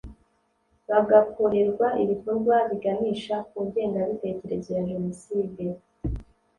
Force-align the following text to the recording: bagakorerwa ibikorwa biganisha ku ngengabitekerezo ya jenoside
bagakorerwa 0.89 1.87
ibikorwa 2.03 2.55
biganisha 2.69 3.35
ku 3.49 3.57
ngengabitekerezo 3.67 4.69
ya 4.77 4.83
jenoside 4.89 5.63